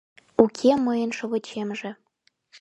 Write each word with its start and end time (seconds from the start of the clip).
Уке 0.43 0.71
мыйын 0.85 1.11
шовычемже. 1.17 1.91